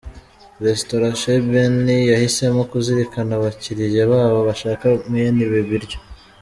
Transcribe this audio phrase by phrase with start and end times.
[0.67, 5.99] Restaurant Chez Benny yahisemo kuzirikana abakiriya babo bashaka mwene ibi biryo.